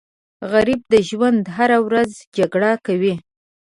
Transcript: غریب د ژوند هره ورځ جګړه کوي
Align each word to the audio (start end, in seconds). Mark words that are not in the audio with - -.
غریب 0.51 0.81
د 0.93 0.95
ژوند 1.09 1.41
هره 1.57 1.77
ورځ 1.87 2.11
جګړه 2.37 2.71
کوي 2.85 3.15